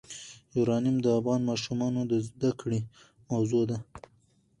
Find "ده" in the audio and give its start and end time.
3.71-3.77